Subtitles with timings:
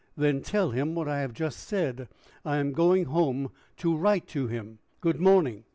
[0.17, 2.09] "Then tell him what I have just said.
[2.43, 4.79] I am going home to write to him.
[4.99, 5.63] Good morning."